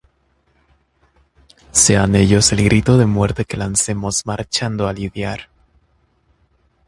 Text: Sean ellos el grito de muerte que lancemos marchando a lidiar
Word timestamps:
Sean 1.71 2.15
ellos 2.15 2.51
el 2.53 2.63
grito 2.65 2.97
de 2.97 3.05
muerte 3.05 3.45
que 3.45 3.55
lancemos 3.55 4.25
marchando 4.25 4.87
a 4.87 4.93
lidiar 4.93 5.47